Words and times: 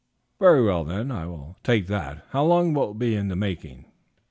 "Very 0.39 0.63
well, 0.63 0.83
then, 0.83 1.11
I 1.11 1.27
will 1.27 1.57
take 1.63 1.85
that. 1.85 2.25
How 2.31 2.43
long 2.43 2.73
will 2.73 2.89
it 2.89 2.97
be 2.97 3.21
making?" 3.35 3.85